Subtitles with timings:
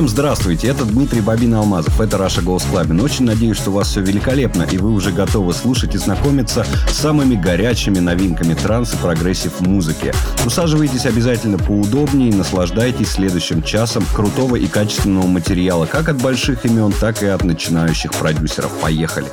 [0.00, 3.02] Всем здравствуйте, это Дмитрий Bobina Алмазов, это Russia Goes Clubbing.
[3.02, 6.96] Очень надеюсь, что у вас все великолепно, и вы уже готовы слушать и знакомиться с
[6.96, 10.14] самыми горячими новинками транс и progressive музыки.
[10.46, 16.92] Усаживайтесь обязательно поудобнее и наслаждайтесь следующим часом крутого и качественного материала как от больших имен,
[16.98, 18.72] так и от начинающих продюсеров.
[18.80, 19.28] Поехали!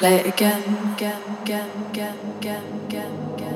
[0.00, 0.62] Play again,
[0.96, 3.49] again, again, again, again, again, again.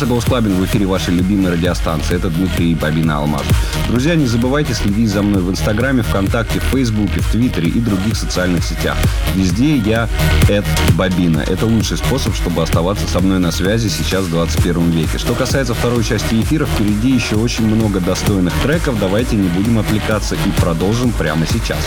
[0.00, 2.16] Раша Голос Клабин в эфире вашей любимой радиостанции.
[2.16, 3.42] Это Дмитрий Бабина Алмаз.
[3.86, 8.16] Друзья, не забывайте следить за мной в Инстаграме, ВКонтакте, в Фейсбуке, в Твиттере и других
[8.16, 8.96] социальных сетях.
[9.34, 10.08] Везде я
[10.48, 10.64] Эд
[10.96, 11.40] Бабина.
[11.40, 15.18] Это лучший способ, чтобы оставаться со мной на связи сейчас в 21 веке.
[15.18, 18.98] Что касается второй части эфира, впереди еще очень много достойных треков.
[18.98, 21.84] Давайте не будем отвлекаться и продолжим прямо сейчас.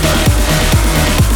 [0.00, 1.27] Thank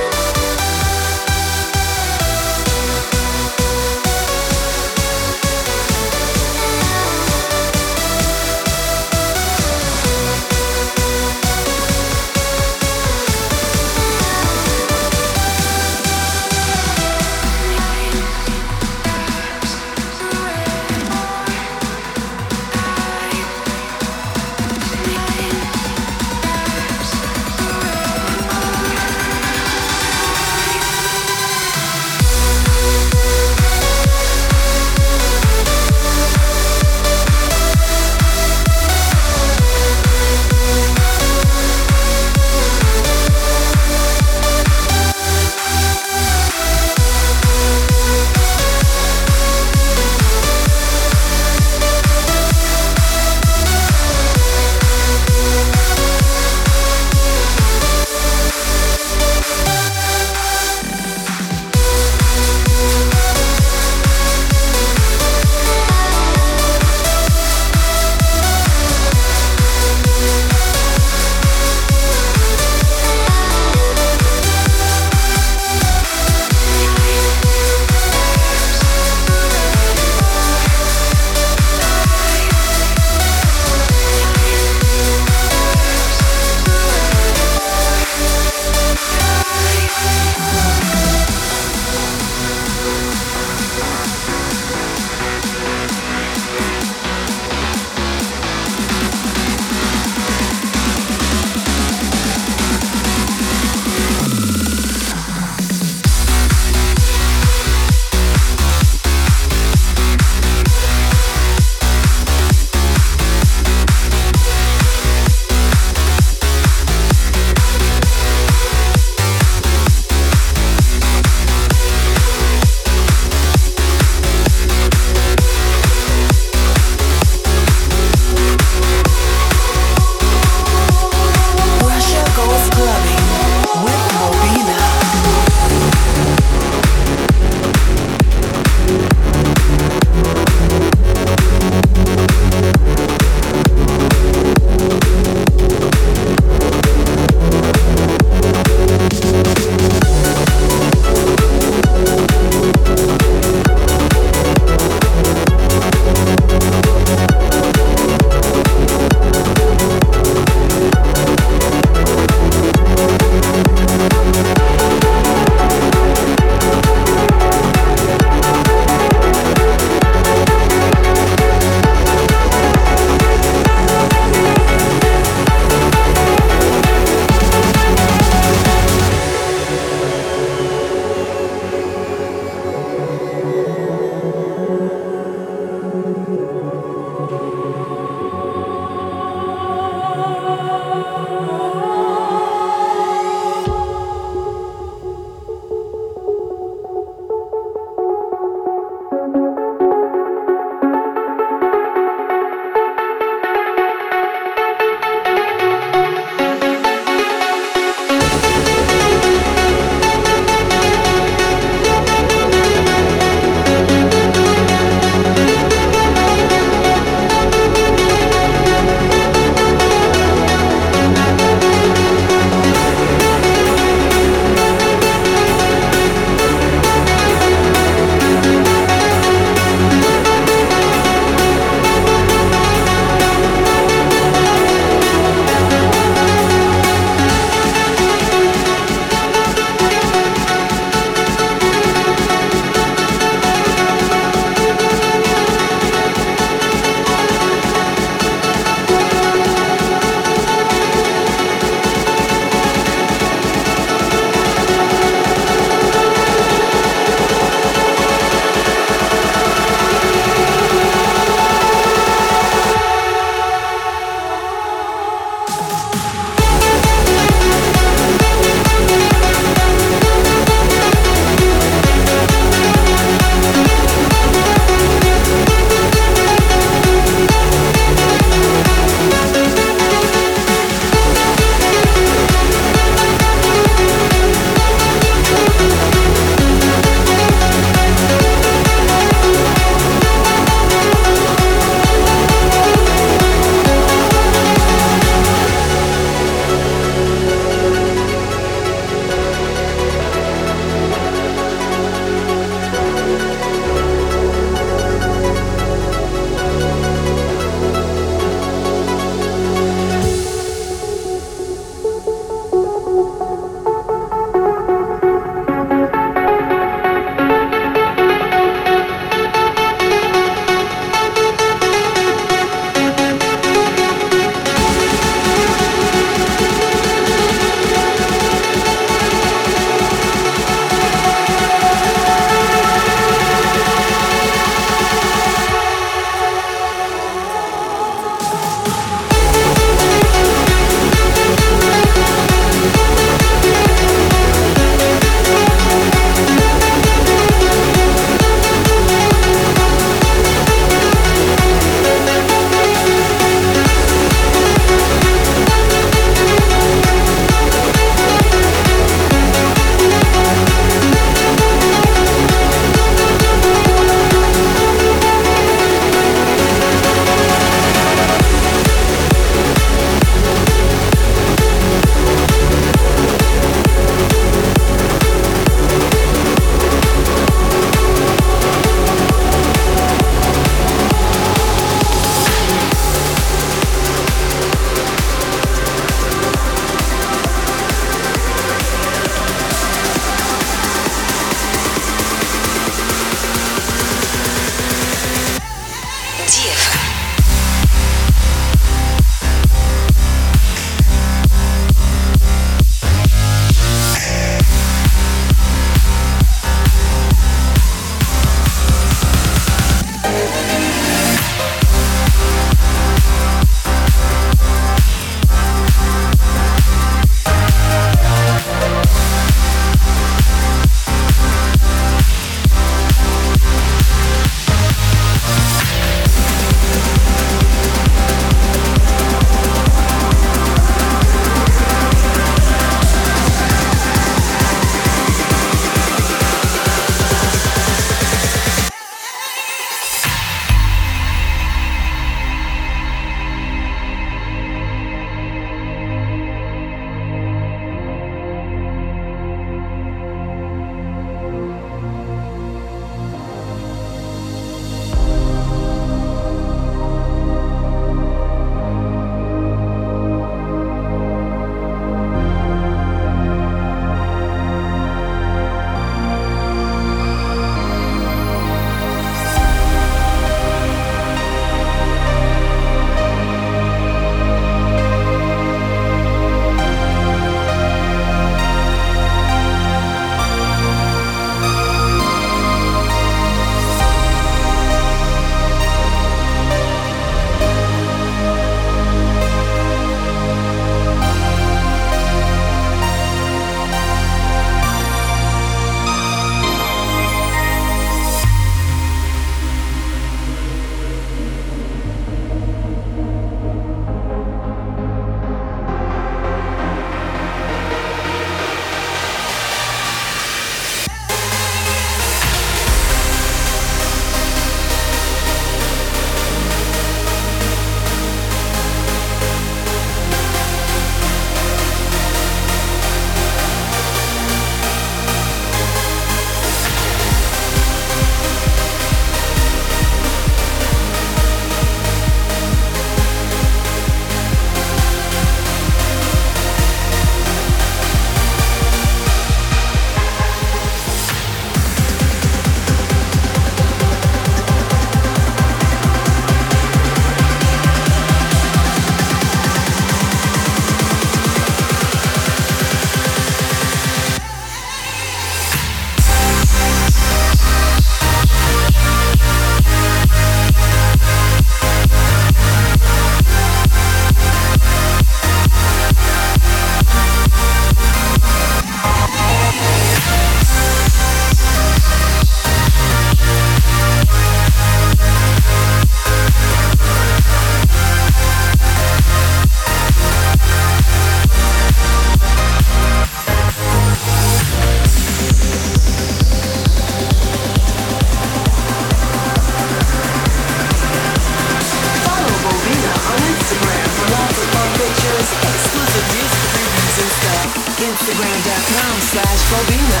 [597.78, 600.00] Instagram.com slash Bobina.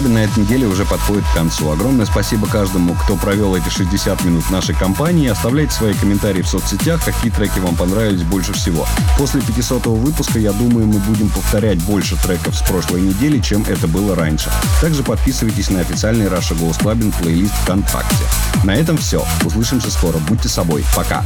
[0.00, 1.70] Club на этой неделе уже подходит к концу.
[1.70, 5.28] Огромное спасибо каждому, кто провел эти 60 минут нашей компании.
[5.28, 8.86] Оставляйте свои комментарии в соцсетях, какие треки вам понравились больше всего.
[9.18, 13.86] После 500 выпуска, я думаю, мы будем повторять больше треков с прошлой недели, чем это
[13.88, 14.50] было раньше.
[14.80, 18.24] Также подписывайтесь на официальный Раша Голос Club плейлист ВКонтакте.
[18.64, 19.24] На этом все.
[19.44, 20.18] Услышимся скоро.
[20.18, 20.84] Будьте собой.
[20.96, 21.22] Пока.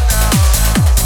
[0.75, 1.03] the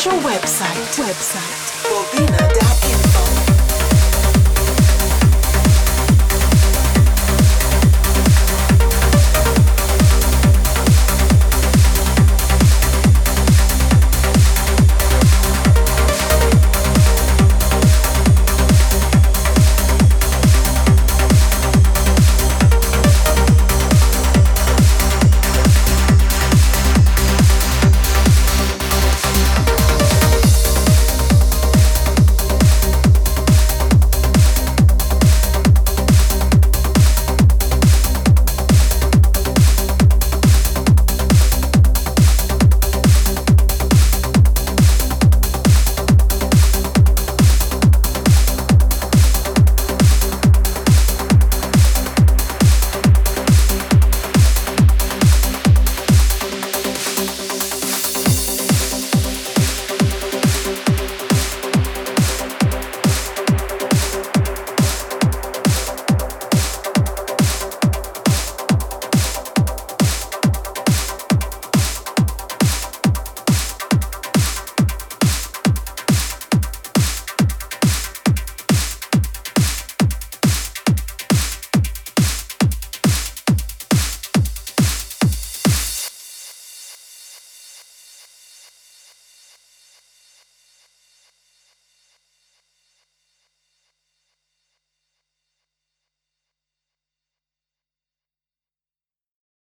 [0.00, 0.96] official website.
[0.96, 1.60] Website.
[1.84, 2.49] Bobina